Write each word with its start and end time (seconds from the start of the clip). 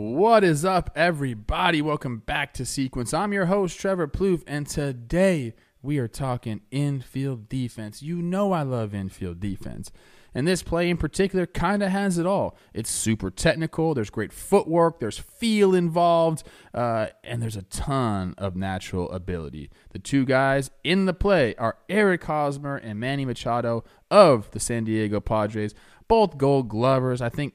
What 0.00 0.44
is 0.44 0.64
up, 0.64 0.92
everybody? 0.94 1.82
Welcome 1.82 2.18
back 2.18 2.54
to 2.54 2.64
Sequence. 2.64 3.12
I'm 3.12 3.32
your 3.32 3.46
host, 3.46 3.80
Trevor 3.80 4.06
Plouffe, 4.06 4.44
and 4.46 4.64
today 4.64 5.54
we 5.82 5.98
are 5.98 6.06
talking 6.06 6.60
infield 6.70 7.48
defense. 7.48 8.00
You 8.00 8.22
know 8.22 8.52
I 8.52 8.62
love 8.62 8.94
infield 8.94 9.40
defense. 9.40 9.90
And 10.32 10.46
this 10.46 10.62
play 10.62 10.88
in 10.88 10.98
particular 10.98 11.46
kind 11.46 11.82
of 11.82 11.90
has 11.90 12.16
it 12.16 12.26
all. 12.26 12.56
It's 12.72 12.88
super 12.88 13.28
technical, 13.28 13.92
there's 13.92 14.08
great 14.08 14.32
footwork, 14.32 15.00
there's 15.00 15.18
feel 15.18 15.74
involved, 15.74 16.44
uh, 16.72 17.08
and 17.24 17.42
there's 17.42 17.56
a 17.56 17.62
ton 17.62 18.36
of 18.38 18.54
natural 18.54 19.10
ability. 19.10 19.68
The 19.90 19.98
two 19.98 20.24
guys 20.24 20.70
in 20.84 21.06
the 21.06 21.12
play 21.12 21.56
are 21.56 21.76
Eric 21.88 22.22
Hosmer 22.22 22.76
and 22.76 23.00
Manny 23.00 23.24
Machado 23.24 23.82
of 24.12 24.48
the 24.52 24.60
San 24.60 24.84
Diego 24.84 25.18
Padres, 25.18 25.74
both 26.06 26.38
gold 26.38 26.68
glovers. 26.68 27.20
I 27.20 27.30
think 27.30 27.54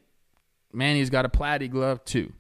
Manny's 0.73 1.09
got 1.09 1.26
a 1.26 1.30
platy 1.30 1.70
glove 1.70 2.04
too. 2.05 2.34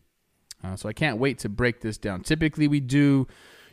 Uh, 0.63 0.75
so 0.75 0.87
I 0.87 0.93
can't 0.93 1.17
wait 1.17 1.39
to 1.39 1.49
break 1.49 1.81
this 1.81 1.97
down. 1.97 2.21
Typically, 2.21 2.67
we 2.67 2.79
do, 2.79 3.27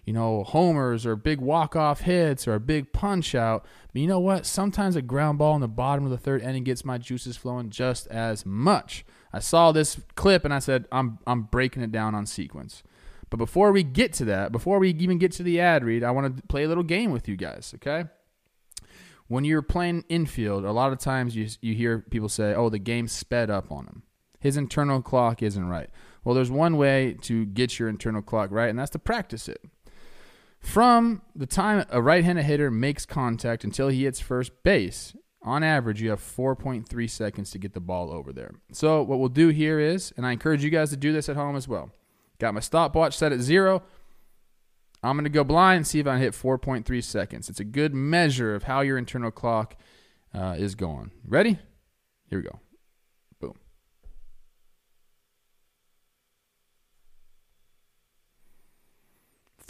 you 0.05 0.13
know, 0.13 0.43
homers 0.43 1.07
or 1.07 1.15
big 1.15 1.41
walk-off 1.41 2.01
hits 2.01 2.49
or 2.49 2.55
a 2.55 2.61
big 2.61 2.93
punch 2.93 3.35
out. 3.35 3.65
But 3.93 4.03
you 4.03 4.09
know 4.09 4.19
what? 4.19 4.45
Sometimes 4.45 4.97
a 4.97 5.03
ground 5.03 5.39
ball 5.39 5.55
in 5.55 5.61
the 5.61 5.69
bottom 5.69 6.05
of 6.05 6.11
the 6.11 6.19
third 6.19 6.43
inning 6.43 6.65
gets 6.65 6.85
my 6.85 6.99
juices 6.99 7.37
flowing 7.37 7.71
just 7.71 8.09
as 8.09 8.45
much. 8.45 9.05
I 9.33 9.39
saw 9.39 9.71
this 9.71 10.01
clip 10.17 10.45
and 10.45 10.53
I 10.53 10.59
said, 10.59 10.87
I'm 10.91 11.19
I'm 11.27 11.43
breaking 11.43 11.83
it 11.83 11.93
down 11.93 12.15
on 12.15 12.27
sequence. 12.27 12.83
But 13.31 13.37
before 13.37 13.71
we 13.71 13.85
get 13.85 14.13
to 14.15 14.25
that, 14.25 14.51
before 14.51 14.81
we 14.81 14.91
even 14.91 15.19
get 15.19 15.31
to 15.33 15.45
the 15.45 15.61
ad 15.61 15.85
read, 15.85 16.03
I 16.03 16.11
want 16.11 16.37
to 16.37 16.43
play 16.49 16.65
a 16.65 16.69
little 16.69 16.83
game 16.83 17.13
with 17.13 17.29
you 17.29 17.37
guys. 17.37 17.73
Okay. 17.77 18.07
When 19.29 19.45
you're 19.45 19.63
playing 19.63 20.05
infield, 20.09 20.65
a 20.65 20.73
lot 20.73 20.91
of 20.91 20.99
times 20.99 21.37
you 21.37 21.47
you 21.61 21.75
hear 21.75 22.01
people 22.01 22.29
say, 22.29 22.53
"Oh, 22.53 22.69
the 22.69 22.81
game 22.81 23.07
sped 23.07 23.49
up 23.49 23.71
on 23.71 23.85
them." 23.85 24.03
His 24.41 24.57
internal 24.57 25.01
clock 25.03 25.43
isn't 25.43 25.69
right. 25.69 25.91
Well, 26.25 26.35
there's 26.35 26.51
one 26.51 26.77
way 26.77 27.17
to 27.23 27.47
get 27.47 27.79
your 27.79 27.89
internal 27.89 28.23
clock 28.23 28.51
right, 28.51 28.69
and 28.69 28.79
that's 28.79 28.91
to 28.91 28.99
practice 28.99 29.49
it. 29.49 29.63
From 30.59 31.23
the 31.35 31.47
time 31.47 31.87
a 31.91 32.03
right 32.03 32.25
handed 32.25 32.45
hitter 32.45 32.71
makes 32.71 33.07
contact 33.07 33.65
until 33.65 33.89
he 33.89 34.05
hits 34.05 34.21
first 34.21 34.63
base, 34.63 35.15
on 35.43 35.63
average, 35.63 36.03
you 36.03 36.11
have 36.11 36.21
4.3 36.21 37.09
seconds 37.09 37.51
to 37.53 37.59
get 37.59 37.73
the 37.73 37.81
ball 37.81 38.13
over 38.13 38.33
there. 38.33 38.53
So, 38.73 39.03
what 39.03 39.19
we'll 39.19 39.31
do 39.31 39.49
here 39.49 39.81
is, 39.81 40.13
and 40.17 40.27
I 40.27 40.33
encourage 40.33 40.63
you 40.63 40.69
guys 40.69 40.91
to 40.91 40.99
do 40.99 41.13
this 41.13 41.31
at 41.31 41.37
home 41.37 41.57
as 41.57 41.67
well. 41.67 41.91
Got 42.39 42.55
my 42.55 42.61
stopwatch 42.61 43.17
set 43.17 43.33
at 43.33 43.41
zero. 43.41 43.83
I'm 45.03 45.17
going 45.17 45.25
to 45.25 45.31
go 45.31 45.45
blind 45.45 45.79
and 45.79 45.87
see 45.87 45.99
if 45.99 46.07
I 46.07 46.19
hit 46.19 46.35
4.3 46.35 47.03
seconds. 47.03 47.49
It's 47.49 47.61
a 47.61 47.65
good 47.65 47.95
measure 47.95 48.55
of 48.55 48.65
how 48.65 48.83
your 48.83 48.99
internal 48.99 49.31
clock 49.31 49.77
uh, 50.35 50.57
is 50.59 50.75
going. 50.75 51.11
Ready? 51.27 51.59
Here 52.29 52.39
we 52.39 52.45
go. 52.45 52.61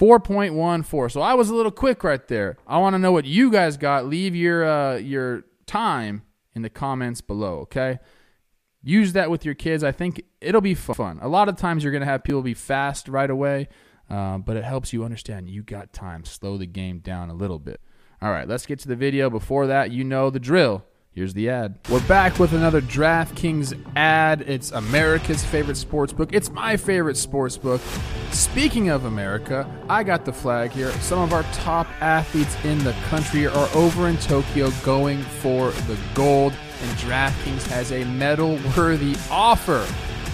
4.14. 0.00 1.12
So 1.12 1.20
I 1.20 1.34
was 1.34 1.50
a 1.50 1.54
little 1.54 1.70
quick 1.70 2.02
right 2.02 2.26
there. 2.26 2.56
I 2.66 2.78
want 2.78 2.94
to 2.94 2.98
know 2.98 3.12
what 3.12 3.26
you 3.26 3.50
guys 3.50 3.76
got. 3.76 4.06
Leave 4.06 4.34
your 4.34 4.64
uh, 4.64 4.96
your 4.96 5.44
time 5.66 6.22
in 6.55 6.62
the 6.62 6.70
comments 6.70 7.20
below, 7.20 7.58
okay? 7.61 7.98
Use 8.83 9.12
that 9.12 9.30
with 9.30 9.44
your 9.44 9.55
kids. 9.55 9.84
I 9.84 9.92
think 9.92 10.22
it'll 10.40 10.62
be 10.62 10.74
fun. 10.74 11.18
A 11.20 11.28
lot 11.28 11.50
of 11.50 11.56
times 11.56 11.84
you're 11.84 11.92
going 11.92 12.00
to 12.00 12.06
have 12.06 12.24
people 12.24 12.40
be 12.40 12.55
fast 12.55 13.08
right 13.08 13.28
away, 13.28 13.68
uh, 14.08 14.39
but 14.39 14.56
it 14.56 14.64
helps 14.64 14.94
you 14.94 15.05
understand 15.05 15.50
you 15.50 15.62
got 15.62 15.92
time. 15.92 16.24
Slow 16.24 16.56
the 16.56 16.66
game 16.66 17.00
down 17.00 17.28
a 17.28 17.34
little 17.34 17.58
bit. 17.58 17.83
All 18.22 18.30
right, 18.30 18.48
let's 18.48 18.64
get 18.64 18.78
to 18.80 18.89
the 18.89 18.96
video. 18.96 19.28
Before 19.28 19.66
that, 19.66 19.90
you 19.90 20.02
know 20.02 20.30
the 20.30 20.40
drill. 20.40 20.86
Here's 21.12 21.34
the 21.34 21.50
ad. 21.50 21.74
We're 21.88 22.06
back 22.06 22.38
with 22.38 22.52
another 22.52 22.80
DraftKings 22.80 23.76
ad. 23.96 24.42
It's 24.42 24.70
America's 24.70 25.42
favorite 25.44 25.76
sports 25.76 26.12
book. 26.12 26.32
It's 26.32 26.50
my 26.50 26.76
favorite 26.76 27.16
sports 27.16 27.56
book. 27.56 27.80
Speaking 28.30 28.90
of 28.90 29.06
America, 29.06 29.68
I 29.88 30.04
got 30.04 30.24
the 30.24 30.32
flag 30.32 30.70
here. 30.70 30.92
Some 31.00 31.18
of 31.18 31.32
our 31.32 31.42
top 31.52 31.88
athletes 32.00 32.56
in 32.64 32.78
the 32.84 32.92
country 33.08 33.48
are 33.48 33.68
over 33.74 34.06
in 34.06 34.18
Tokyo 34.18 34.70
going 34.84 35.20
for 35.20 35.72
the 35.72 35.98
gold, 36.14 36.52
and 36.80 36.98
DraftKings 36.98 37.66
has 37.66 37.90
a 37.90 38.04
medal 38.04 38.60
worthy 38.77 39.16
offer 39.32 39.84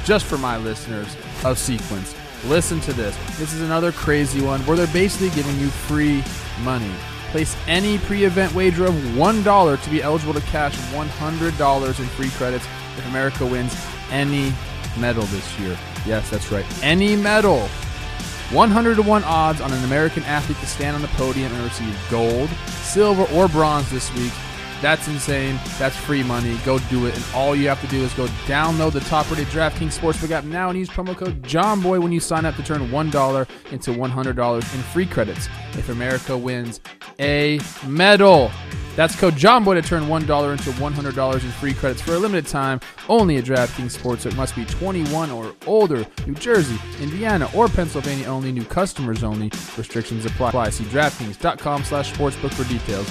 just 0.05 0.27
for 0.27 0.37
my 0.37 0.59
listeners 0.59 1.17
of 1.43 1.59
Sequence. 1.59 2.15
Listen 2.45 2.81
to 2.81 2.93
this. 2.93 3.17
This 3.39 3.55
is 3.55 3.63
another 3.63 3.93
crazy 3.93 4.43
one 4.43 4.61
where 4.67 4.77
they're 4.77 4.87
basically 4.89 5.31
giving 5.31 5.59
you 5.59 5.69
free 5.69 6.23
money. 6.63 6.93
Place 7.37 7.55
any 7.67 7.99
pre 7.99 8.25
event 8.25 8.55
wager 8.55 8.87
of 8.87 8.95
$1 8.95 9.83
to 9.83 9.91
be 9.91 10.03
eligible 10.03 10.33
to 10.33 10.41
cash 10.41 10.75
$100 10.75 12.01
in 12.01 12.07
free 12.07 12.31
credits 12.31 12.65
if 12.97 13.07
America 13.09 13.45
wins 13.45 13.77
any 14.11 14.55
medal 14.99 15.25
this 15.25 15.59
year. 15.59 15.77
Yes, 16.07 16.31
that's 16.31 16.51
right. 16.51 16.65
Any 16.83 17.15
medal. 17.15 17.69
100 18.53 18.95
to 18.95 19.03
1 19.03 19.25
odds 19.25 19.61
on 19.61 19.71
an 19.71 19.85
American 19.85 20.23
athlete 20.23 20.57
to 20.61 20.67
stand 20.67 20.97
on 20.97 21.03
the 21.03 21.09
podium 21.09 21.53
and 21.53 21.63
receive 21.63 21.95
gold, 22.11 22.49
silver, 22.69 23.25
or 23.35 23.49
bronze 23.49 23.91
this 23.91 24.11
week. 24.15 24.33
That's 24.83 25.09
insane. 25.09 25.59
That's 25.79 25.97
free 25.97 26.23
money. 26.23 26.57
Go 26.65 26.79
do 26.91 27.07
it. 27.07 27.17
And 27.17 27.25
all 27.35 27.57
you 27.57 27.69
have 27.69 27.81
to 27.81 27.87
do 27.87 28.03
is 28.03 28.13
go 28.13 28.27
download 28.47 28.93
the 28.93 29.01
top 29.01 29.31
rated 29.31 29.49
DraftKings 29.49 29.99
Sportsbook 29.99 30.31
app 30.31 30.45
now 30.45 30.69
and 30.69 30.79
use 30.79 30.91
promo 30.91 31.17
code 31.17 31.43
JOHNBOY 31.43 32.03
when 32.03 32.13
you 32.13 32.21
sign 32.21 32.45
up 32.45 32.57
to 32.57 32.63
turn 32.63 32.89
$1 32.89 33.49
into 33.73 33.91
$100 33.93 34.57
in 34.57 34.83
free 34.83 35.07
credits 35.07 35.49
if 35.73 35.89
America 35.89 36.37
wins 36.37 36.81
a 37.19 37.59
medal. 37.87 38.51
That's 38.97 39.15
code 39.15 39.35
JOHNBOY 39.35 39.81
to 39.81 39.83
turn 39.83 40.05
$1 40.05 40.53
into 40.53 40.71
$100 40.71 41.35
in 41.35 41.51
free 41.53 41.75
credits 41.75 42.01
for 42.01 42.13
a 42.13 42.19
limited 42.19 42.47
time. 42.47 42.81
Only 43.09 43.37
at 43.37 43.45
DraftKings 43.45 43.97
Sportsbook 43.97 44.37
must 44.37 44.55
be 44.55 44.65
21 44.67 45.31
or 45.31 45.55
older. 45.67 46.07
New 46.27 46.35
Jersey, 46.35 46.79
Indiana, 47.01 47.49
or 47.55 47.69
Pennsylvania 47.69 48.27
only. 48.27 48.53
New 48.53 48.65
customers 48.65 49.23
only. 49.23 49.51
Restrictions 49.77 50.25
apply. 50.25 50.71
See 50.71 50.85
DraftKings.com 50.85 51.85
slash 51.85 52.13
sportsbook 52.13 52.55
for 52.55 52.65
details. 52.65 53.07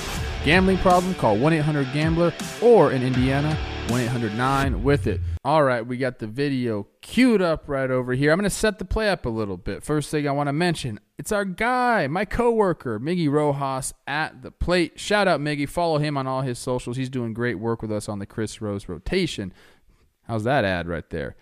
Gambling 0.45 0.77
problem? 0.77 1.15
Call 1.15 1.37
1-800-GAMBLER 1.37 2.31
or 2.61 2.91
in 2.91 3.01
Indiana, 3.01 3.57
1-800-9 3.87 4.83
with 4.83 5.07
it. 5.07 5.19
All 5.43 5.63
right, 5.63 5.83
we 5.83 5.97
got 5.97 6.19
the 6.19 6.27
video 6.27 6.85
queued 7.01 7.41
up 7.41 7.63
right 7.65 7.89
over 7.89 8.13
here. 8.13 8.31
I'm 8.31 8.37
going 8.37 8.43
to 8.47 8.55
set 8.55 8.77
the 8.77 8.85
play 8.85 9.09
up 9.09 9.25
a 9.25 9.29
little 9.29 9.57
bit. 9.57 9.83
First 9.83 10.11
thing 10.11 10.27
I 10.27 10.31
want 10.33 10.45
to 10.45 10.53
mention, 10.53 10.99
it's 11.17 11.31
our 11.31 11.45
guy, 11.45 12.05
my 12.05 12.25
coworker, 12.25 12.99
Miggy 12.99 13.27
Rojas 13.27 13.95
at 14.05 14.43
the 14.43 14.51
plate. 14.51 14.99
Shout 14.99 15.27
out 15.27 15.39
Miggy. 15.39 15.67
Follow 15.67 15.97
him 15.97 16.15
on 16.15 16.27
all 16.27 16.41
his 16.43 16.59
socials. 16.59 16.95
He's 16.95 17.09
doing 17.09 17.33
great 17.33 17.57
work 17.57 17.81
with 17.81 17.91
us 17.91 18.07
on 18.07 18.19
the 18.19 18.27
Chris 18.27 18.61
Rose 18.61 18.87
rotation. 18.87 19.51
How's 20.27 20.43
that 20.43 20.63
ad 20.63 20.87
right 20.87 21.09
there? 21.09 21.35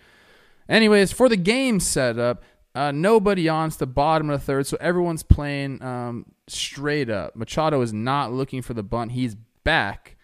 Anyways, 0.66 1.12
for 1.12 1.28
the 1.28 1.36
game 1.36 1.78
setup, 1.78 2.42
uh, 2.74 2.90
nobody 2.90 3.50
on 3.50 3.70
the 3.78 3.86
bottom 3.86 4.30
of 4.30 4.40
the 4.40 4.46
third, 4.46 4.66
so 4.66 4.78
everyone's 4.80 5.22
playing 5.22 5.82
um, 5.82 6.24
straight 6.48 7.10
up. 7.10 7.36
Machado 7.36 7.80
is 7.80 7.92
not 7.92 8.32
looking 8.32 8.62
for 8.62 8.74
the 8.74 8.82
bunt. 8.82 9.12
He's 9.12 9.36
back. 9.64 10.16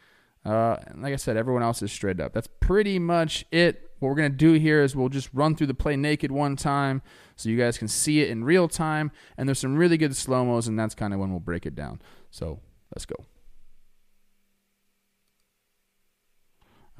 Uh, 0.45 0.77
like 0.97 1.13
I 1.13 1.17
said, 1.17 1.37
everyone 1.37 1.63
else 1.63 1.83
is 1.83 1.93
straight 1.93 2.21
up. 2.21 2.33
That's 2.33 2.49
pretty 2.61 2.99
much 2.99 3.45
it. 3.51 3.91
What 3.99 4.09
we're 4.09 4.15
going 4.15 4.33
to 4.33 4.37
do 4.37 4.55
here 4.55 4.83
is 4.83 4.97
we'll 4.97 5.11
just 5.11 5.29
run 5.35 5.55
through 5.55 5.67
the 5.67 5.75
play 5.75 5.95
naked 5.95 6.33
one 6.33 6.57
time 6.57 7.03
so 7.37 7.51
you 7.51 7.59
guys 7.59 7.77
can 7.77 7.89
see 7.89 8.21
it 8.21 8.31
in 8.31 8.45
real 8.45 8.67
time. 8.67 9.11
And 9.37 9.49
there's 9.49 9.59
some 9.59 9.77
really 9.77 9.99
good 9.99 10.17
slow 10.17 10.45
mos, 10.45 10.67
and 10.67 10.79
that's 10.79 10.95
kind 10.95 11.13
of 11.13 11.21
when 11.21 11.31
we'll 11.31 11.41
break 11.41 11.67
it 11.67 11.75
down. 11.75 12.01
So 12.31 12.61
let's 12.95 13.05
go. 13.05 13.27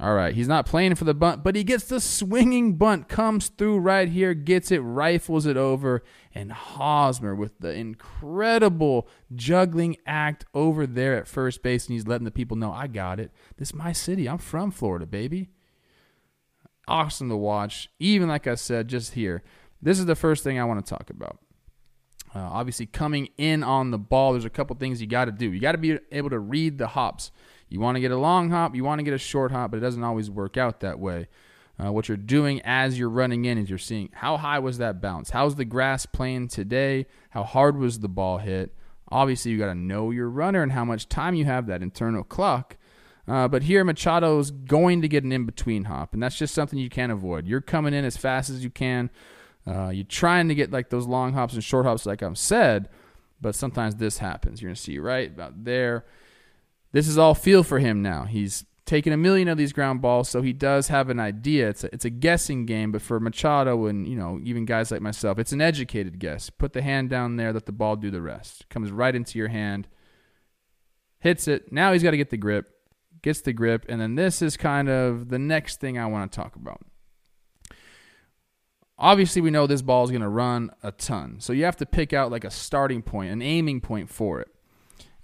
All 0.01 0.15
right, 0.15 0.33
he's 0.33 0.47
not 0.47 0.65
playing 0.65 0.95
for 0.95 1.03
the 1.03 1.13
bunt, 1.13 1.43
but 1.43 1.55
he 1.55 1.63
gets 1.63 1.83
the 1.83 2.01
swinging 2.01 2.75
bunt, 2.75 3.07
comes 3.07 3.49
through 3.49 3.77
right 3.77 4.09
here, 4.09 4.33
gets 4.33 4.71
it, 4.71 4.79
rifles 4.79 5.45
it 5.45 5.57
over, 5.57 6.01
and 6.33 6.51
Hosmer 6.51 7.35
with 7.35 7.59
the 7.59 7.71
incredible 7.71 9.07
juggling 9.35 9.97
act 10.07 10.43
over 10.55 10.87
there 10.87 11.15
at 11.15 11.27
first 11.27 11.61
base, 11.61 11.85
and 11.85 11.93
he's 11.93 12.07
letting 12.07 12.25
the 12.25 12.31
people 12.31 12.57
know, 12.57 12.71
I 12.71 12.87
got 12.87 13.19
it. 13.19 13.29
This 13.57 13.69
is 13.69 13.75
my 13.75 13.91
city. 13.91 14.27
I'm 14.27 14.39
from 14.39 14.71
Florida, 14.71 15.05
baby. 15.05 15.49
Awesome 16.87 17.29
to 17.29 17.37
watch. 17.37 17.87
Even 17.99 18.27
like 18.27 18.47
I 18.47 18.55
said, 18.55 18.87
just 18.87 19.13
here. 19.13 19.43
This 19.83 19.99
is 19.99 20.07
the 20.07 20.15
first 20.15 20.43
thing 20.43 20.59
I 20.59 20.65
want 20.65 20.83
to 20.83 20.89
talk 20.89 21.11
about. 21.11 21.37
Uh, 22.33 22.39
obviously, 22.39 22.87
coming 22.87 23.29
in 23.37 23.63
on 23.63 23.91
the 23.91 23.99
ball, 23.99 24.31
there's 24.31 24.45
a 24.45 24.49
couple 24.49 24.75
things 24.77 24.99
you 24.99 25.05
got 25.05 25.25
to 25.25 25.31
do. 25.31 25.51
You 25.51 25.59
got 25.59 25.73
to 25.73 25.77
be 25.77 25.99
able 26.11 26.31
to 26.31 26.39
read 26.39 26.79
the 26.79 26.87
hops. 26.87 27.31
You 27.71 27.79
want 27.79 27.95
to 27.95 28.01
get 28.01 28.11
a 28.11 28.17
long 28.17 28.49
hop, 28.49 28.75
you 28.75 28.83
want 28.83 28.99
to 28.99 29.03
get 29.03 29.13
a 29.13 29.17
short 29.17 29.51
hop, 29.51 29.71
but 29.71 29.77
it 29.77 29.81
doesn't 29.81 30.03
always 30.03 30.29
work 30.29 30.57
out 30.57 30.81
that 30.81 30.99
way. 30.99 31.27
Uh, 31.81 31.91
what 31.91 32.09
you're 32.09 32.17
doing 32.17 32.61
as 32.63 32.99
you're 32.99 33.09
running 33.09 33.45
in 33.45 33.57
is 33.57 33.69
you're 33.69 33.79
seeing 33.79 34.09
how 34.13 34.37
high 34.37 34.59
was 34.59 34.77
that 34.77 35.01
bounce? 35.01 35.29
How's 35.29 35.55
the 35.55 35.65
grass 35.65 36.05
playing 36.05 36.49
today? 36.49 37.07
How 37.29 37.43
hard 37.43 37.77
was 37.77 37.99
the 37.99 38.09
ball 38.09 38.39
hit? 38.39 38.75
Obviously, 39.09 39.51
you 39.51 39.57
got 39.57 39.67
to 39.67 39.75
know 39.75 40.11
your 40.11 40.29
runner 40.29 40.61
and 40.61 40.73
how 40.73 40.85
much 40.85 41.07
time 41.07 41.33
you 41.33 41.45
have, 41.45 41.65
that 41.67 41.81
internal 41.81 42.23
clock. 42.23 42.77
Uh, 43.27 43.47
but 43.47 43.63
here, 43.63 43.85
Machado's 43.85 44.51
going 44.51 45.01
to 45.01 45.07
get 45.07 45.23
an 45.23 45.31
in 45.31 45.45
between 45.45 45.85
hop, 45.85 46.13
and 46.13 46.21
that's 46.21 46.37
just 46.37 46.53
something 46.53 46.77
you 46.77 46.89
can't 46.89 47.11
avoid. 47.11 47.47
You're 47.47 47.61
coming 47.61 47.93
in 47.93 48.03
as 48.03 48.17
fast 48.17 48.49
as 48.49 48.63
you 48.63 48.69
can. 48.69 49.09
Uh, 49.65 49.89
you're 49.89 50.03
trying 50.03 50.49
to 50.49 50.55
get 50.55 50.71
like 50.71 50.89
those 50.89 51.07
long 51.07 51.33
hops 51.33 51.53
and 51.53 51.63
short 51.63 51.85
hops, 51.85 52.05
like 52.05 52.21
I've 52.21 52.37
said, 52.37 52.89
but 53.39 53.55
sometimes 53.55 53.95
this 53.95 54.17
happens. 54.17 54.61
You're 54.61 54.69
going 54.69 54.75
to 54.75 54.81
see 54.81 54.99
right 54.99 55.29
about 55.29 55.63
there. 55.63 56.05
This 56.91 57.07
is 57.07 57.17
all 57.17 57.35
feel 57.35 57.63
for 57.63 57.79
him 57.79 58.01
now. 58.01 58.25
He's 58.25 58.65
taken 58.85 59.13
a 59.13 59.17
million 59.17 59.47
of 59.47 59.57
these 59.57 59.71
ground 59.71 60.01
balls, 60.01 60.27
so 60.27 60.41
he 60.41 60.51
does 60.51 60.89
have 60.89 61.09
an 61.09 61.19
idea. 61.19 61.69
It's 61.69 61.83
a, 61.85 61.93
it's 61.93 62.05
a 62.05 62.09
guessing 62.09 62.65
game, 62.65 62.91
but 62.91 63.01
for 63.01 63.19
Machado 63.19 63.85
and 63.85 64.05
you 64.05 64.17
know 64.17 64.39
even 64.43 64.65
guys 64.65 64.91
like 64.91 65.01
myself, 65.01 65.39
it's 65.39 65.53
an 65.53 65.61
educated 65.61 66.19
guess. 66.19 66.49
Put 66.49 66.73
the 66.73 66.81
hand 66.81 67.09
down 67.09 67.37
there, 67.37 67.53
let 67.53 67.65
the 67.65 67.71
ball 67.71 67.95
do 67.95 68.11
the 68.11 68.21
rest. 68.21 68.67
Comes 68.69 68.91
right 68.91 69.15
into 69.15 69.39
your 69.39 69.47
hand, 69.47 69.87
hits 71.19 71.47
it. 71.47 71.71
Now 71.71 71.93
he's 71.93 72.03
got 72.03 72.11
to 72.11 72.17
get 72.17 72.31
the 72.31 72.37
grip, 72.37 72.69
gets 73.21 73.41
the 73.41 73.53
grip, 73.53 73.85
and 73.87 74.01
then 74.01 74.15
this 74.15 74.41
is 74.41 74.57
kind 74.57 74.89
of 74.89 75.29
the 75.29 75.39
next 75.39 75.79
thing 75.79 75.97
I 75.97 76.07
want 76.07 76.29
to 76.29 76.35
talk 76.35 76.57
about. 76.57 76.81
Obviously, 78.97 79.41
we 79.41 79.49
know 79.49 79.65
this 79.65 79.81
ball 79.81 80.03
is 80.03 80.11
going 80.11 80.21
to 80.21 80.29
run 80.29 80.69
a 80.83 80.91
ton, 80.91 81.39
so 81.39 81.53
you 81.53 81.63
have 81.63 81.77
to 81.77 81.85
pick 81.85 82.11
out 82.13 82.29
like 82.29 82.43
a 82.43 82.51
starting 82.51 83.01
point, 83.01 83.31
an 83.31 83.41
aiming 83.41 83.81
point 83.81 84.09
for 84.09 84.41
it. 84.41 84.50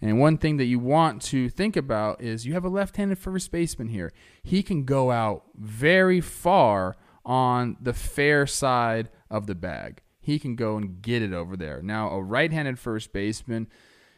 And 0.02 0.20
one 0.20 0.38
thing 0.38 0.58
that 0.58 0.66
you 0.66 0.80
want 0.80 1.22
to 1.24 1.50
think 1.50 1.76
about 1.76 2.22
is 2.22 2.46
you 2.46 2.54
have 2.54 2.66
a 2.66 2.70
left 2.70 2.98
handed 2.98 3.18
first 3.18 3.52
baseman 3.52 3.88
here. 3.88 4.12
He 4.44 4.62
can 4.62 4.84
go 4.84 5.12
out 5.12 5.44
very 5.56 6.22
far 6.22 6.96
on 7.26 7.78
the 7.82 7.94
fair 7.94 8.46
side 8.46 9.10
of 9.30 9.48
the 9.48 9.56
bag. 9.56 10.02
He 10.20 10.40
can 10.40 10.56
go 10.56 10.78
and 10.78 11.02
get 11.02 11.22
it 11.22 11.34
over 11.34 11.58
there. 11.58 11.82
Now, 11.82 12.10
a 12.10 12.22
right 12.22 12.52
handed 12.52 12.78
first 12.78 13.12
baseman 13.12 13.68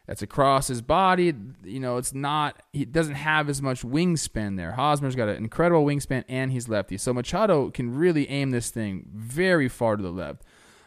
that's 0.05 0.23
across 0.23 0.67
his 0.67 0.81
body, 0.81 1.33
you 1.63 1.79
know, 1.79 1.97
it's 1.97 2.15
not, 2.15 2.63
he 2.73 2.83
doesn't 2.83 3.13
have 3.13 3.47
as 3.47 3.61
much 3.61 3.83
wingspan 3.83 4.57
there. 4.57 4.71
Hosmer's 4.71 5.15
got 5.15 5.29
an 5.29 5.37
incredible 5.37 5.85
wingspan 5.85 6.23
and 6.27 6.51
he's 6.51 6.67
lefty. 6.67 6.97
So 6.97 7.13
Machado 7.13 7.69
can 7.69 7.95
really 7.95 8.27
aim 8.27 8.49
this 8.49 8.71
thing 8.71 9.07
very 9.13 9.69
far 9.69 9.97
to 9.97 10.01
the 10.01 10.11
left. 10.11 10.41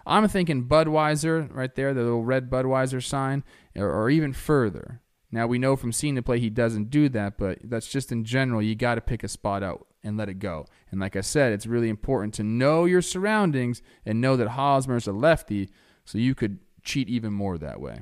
I'm 0.07 0.27
thinking 0.29 0.69
Budweiser 0.69 1.49
right 1.53 1.75
there, 1.75 1.95
the 1.95 2.03
little 2.03 2.25
red 2.25 2.51
Budweiser 2.51 3.03
sign, 3.03 3.45
or, 3.77 3.91
or 3.91 4.11
even 4.11 4.33
further. 4.33 5.01
Now 5.31 5.47
we 5.47 5.59
know 5.59 5.77
from 5.77 5.93
seeing 5.93 6.15
the 6.15 6.23
play 6.23 6.39
he 6.39 6.51
doesn't 6.51 6.91
do 6.91 7.09
that, 7.11 7.39
but 7.39 7.59
that's 7.65 7.89
just 7.89 8.13
in 8.13 8.25
general. 8.25 8.61
You 8.61 8.75
got 8.75 8.97
to 8.97 9.01
pick 9.01 9.25
a 9.25 9.29
spot 9.29 9.63
out 9.63 9.87
and 10.05 10.17
let 10.17 10.29
it 10.29 10.39
go. 10.39 10.67
And 10.91 11.01
like 11.01 11.17
I 11.17 11.21
said, 11.21 11.53
it's 11.53 11.67
really 11.67 11.89
important 11.89 12.35
to 12.35 12.43
know 12.43 12.85
your 12.85 13.03
surroundings 13.03 13.81
and 14.05 14.21
know 14.21 14.37
that 14.37 14.49
Hosmer 14.49 14.97
is 14.97 15.07
a 15.07 15.13
lefty, 15.13 15.71
so 16.05 16.19
you 16.19 16.35
could 16.35 16.59
cheat 16.83 17.09
even 17.09 17.33
more 17.33 17.57
that 17.59 17.81
way. 17.81 18.01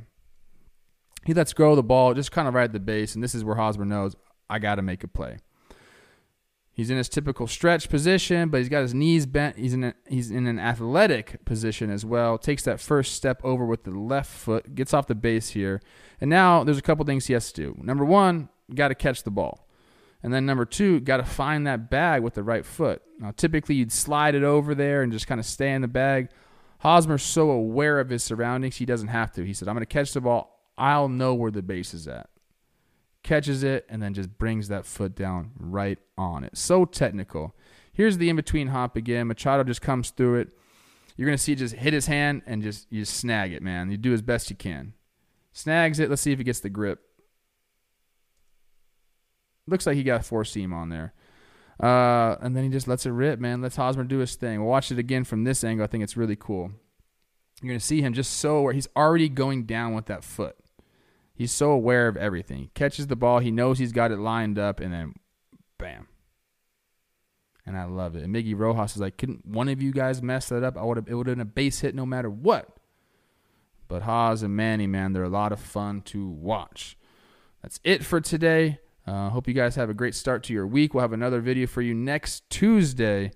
He 1.25 1.35
lets 1.35 1.53
go 1.53 1.71
of 1.71 1.77
the 1.77 1.83
ball 1.83 2.15
just 2.15 2.33
kind 2.33 2.49
of 2.49 2.55
right 2.55 2.65
at 2.65 2.73
the 2.73 2.81
base, 2.81 3.15
and 3.15 3.23
this 3.23 3.35
is 3.35 3.45
where 3.45 3.57
Hosmer 3.57 3.85
knows 3.85 4.17
I 4.49 4.59
got 4.59 4.77
to 4.77 4.83
make 4.83 5.05
a 5.05 5.09
play. 5.09 5.39
He's 6.81 6.89
in 6.89 6.97
his 6.97 7.11
typical 7.11 7.47
stretch 7.47 7.91
position, 7.91 8.49
but 8.49 8.57
he's 8.57 8.71
got 8.71 8.81
his 8.81 8.95
knees 8.95 9.27
bent. 9.27 9.59
He's 9.59 9.75
in 9.75 9.85
a, 9.85 9.95
he's 10.09 10.31
in 10.31 10.47
an 10.47 10.59
athletic 10.59 11.45
position 11.45 11.91
as 11.91 12.07
well. 12.07 12.39
Takes 12.39 12.63
that 12.63 12.81
first 12.81 13.13
step 13.13 13.39
over 13.45 13.67
with 13.67 13.85
the 13.85 13.91
left 13.91 14.31
foot, 14.31 14.75
gets 14.75 14.95
off 14.95 15.07
the 15.07 15.15
base 15.15 15.51
here, 15.51 15.83
and 16.23 16.31
now 16.31 16.65
there's 16.65 16.79
a 16.79 16.83
couple 16.83 17.05
things 17.05 17.27
he 17.27 17.35
has 17.35 17.53
to 17.53 17.63
do. 17.63 17.77
Number 17.83 18.03
one, 18.03 18.49
got 18.75 18.89
to 18.89 18.95
catch 18.95 19.25
the 19.25 19.31
ball, 19.31 19.69
and 20.23 20.33
then 20.33 20.47
number 20.47 20.65
two, 20.65 21.01
got 21.01 21.19
to 21.19 21.25
find 21.25 21.67
that 21.67 21.91
bag 21.91 22.23
with 22.23 22.33
the 22.33 22.43
right 22.43 22.65
foot. 22.65 23.03
Now, 23.19 23.33
typically 23.37 23.75
you'd 23.75 23.93
slide 23.93 24.35
it 24.35 24.43
over 24.43 24.75
there 24.75 25.03
and 25.03 25.13
just 25.13 25.27
kind 25.27 25.39
of 25.39 25.45
stay 25.45 25.75
in 25.75 25.83
the 25.83 25.87
bag. 25.87 26.31
Hosmer's 26.79 27.23
so 27.23 27.51
aware 27.51 28.01
of 28.01 28.09
his 28.09 28.25
surroundings, 28.25 28.77
he 28.77 28.87
doesn't 28.87 29.09
have 29.09 29.33
to. 29.33 29.45
He 29.45 29.53
said, 29.53 29.69
"I'm 29.69 29.75
going 29.75 29.85
to 29.85 29.87
catch 29.87 30.15
the 30.15 30.23
ball. 30.23 30.65
I'll 30.79 31.11
know 31.11 31.35
where 31.35 31.51
the 31.51 31.61
base 31.61 31.93
is 31.93 32.09
at." 32.09 32.31
Catches 33.23 33.63
it, 33.63 33.87
and 33.89 34.03
then 34.03 34.15
just 34.15 34.39
brings 34.39 34.69
that 34.69 34.87
foot 34.87 35.15
down 35.15 35.53
right 35.59 35.99
on 36.17 36.45
it. 36.45 36.57
So 36.57 36.85
technical. 36.85 37.55
Here's 37.93 38.19
the 38.19 38.29
in 38.29 38.37
between 38.37 38.69
hop 38.69 38.97
again. 38.97 39.27
Machado 39.27 39.65
just 39.65 39.83
comes 39.83 40.11
through 40.11 40.37
it. 40.37 40.53
You're 41.17 41.27
gonna 41.27 41.39
see 41.39 41.55
just 41.55 41.75
hit 41.75 41.93
his 41.93 42.07
hand 42.07 42.43
and 42.47 42.63
just 42.63 42.87
you 42.91 43.01
just 43.01 43.17
snag 43.17 43.53
it, 43.53 43.63
man. 43.63 43.91
You 43.91 43.97
do 43.97 44.13
as 44.13 44.23
best 44.23 44.49
you 44.49 44.57
can. 44.57 44.95
Snags 45.53 45.99
it. 45.99 46.09
Let's 46.09 46.23
see 46.23 46.33
if 46.33 46.39
he 46.39 46.45
gets 46.45 46.61
the 46.61 46.71
grip. 46.71 47.01
Looks 49.67 49.87
like 49.87 49.97
he 49.97 50.03
got 50.03 50.25
four 50.25 50.45
seam 50.45 50.73
on 50.73 50.89
there. 50.89 51.13
Uh, 51.79 52.37
and 52.41 52.57
then 52.57 52.65
he 52.65 52.71
just 52.71 52.89
lets 52.89 53.07
it 53.07 53.11
rip, 53.11 53.39
man. 53.39 53.63
Lets 53.63 53.77
Hosmer 53.77 54.05
do 54.05 54.19
his 54.19 54.35
thing. 54.35 54.61
We'll 54.61 54.71
watch 54.71 54.91
it 54.91 54.99
again 54.99 55.25
from 55.25 55.45
this 55.45 55.65
angle. 55.65 55.85
I 55.85 55.87
think 55.87 56.05
it's 56.05 56.17
really 56.17 56.37
cool. 56.37 56.73
You're 57.61 57.73
gonna 57.73 57.81
see 57.81 58.01
him 58.01 58.15
just 58.15 58.39
so 58.39 58.63
where 58.63 58.73
he's 58.73 58.89
already 58.97 59.29
going 59.29 59.65
down 59.65 59.95
with 59.95 60.07
that 60.07 60.25
foot. 60.25 60.57
He's 61.41 61.53
so 61.53 61.71
aware 61.71 62.07
of 62.07 62.19
everything. 62.19 62.59
He 62.59 62.71
catches 62.75 63.07
the 63.07 63.17
ball, 63.17 63.39
he 63.39 63.51
knows 63.51 63.79
he's 63.79 63.93
got 63.93 64.11
it 64.11 64.19
lined 64.19 64.59
up, 64.59 64.79
and 64.79 64.93
then 64.93 65.15
bam. 65.79 66.07
And 67.65 67.79
I 67.79 67.85
love 67.85 68.15
it. 68.15 68.25
And 68.25 68.35
Miggy 68.35 68.55
Rojas 68.55 68.97
is 68.97 69.01
like, 69.01 69.17
couldn't 69.17 69.47
one 69.47 69.71
of 69.71 69.81
you 69.81 69.91
guys 69.91 70.21
mess 70.21 70.51
that 70.51 70.63
up? 70.63 70.77
I 70.77 70.83
would 70.83 70.99
have 70.99 71.09
it 71.09 71.15
would 71.15 71.27
have 71.29 71.37
been 71.39 71.41
a 71.41 71.47
base 71.47 71.81
hit 71.81 71.95
no 71.95 72.05
matter 72.05 72.29
what. 72.29 72.77
But 73.89 74.03
Haas 74.03 74.43
and 74.43 74.55
Manny, 74.55 74.87
man, 74.87 75.15
they're 75.15 75.23
a 75.23 75.31
lot 75.31 75.51
of 75.51 75.61
fun 75.61 76.03
to 76.03 76.29
watch. 76.29 76.99
That's 77.63 77.81
it 77.85 78.05
for 78.05 78.21
today. 78.21 78.79
Uh, 79.07 79.31
hope 79.31 79.49
you 79.49 79.55
guys 79.55 79.77
have 79.77 79.89
a 79.89 79.95
great 79.95 80.15
start 80.15 80.43
to 80.43 80.53
your 80.53 80.67
week. 80.67 80.93
We'll 80.93 81.01
have 81.01 81.15
another 81.15 81.41
video 81.41 81.67
for 81.67 81.81
you 81.81 81.95
next 81.95 82.51
Tuesday. 82.51 83.33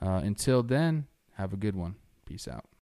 Uh, 0.00 0.20
until 0.22 0.62
then, 0.62 1.08
have 1.38 1.52
a 1.52 1.56
good 1.56 1.74
one. 1.74 1.96
Peace 2.24 2.46
out. 2.46 2.71